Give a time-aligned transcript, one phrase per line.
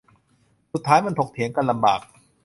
[0.73, 2.01] สุดท้ายมันถกเถียงกันลำบาก